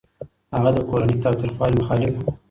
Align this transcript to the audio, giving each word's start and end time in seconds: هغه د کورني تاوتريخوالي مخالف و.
هغه 0.53 0.69
د 0.73 0.77
کورني 0.89 1.15
تاوتريخوالي 1.23 1.75
مخالف 1.79 2.13
و. 2.19 2.25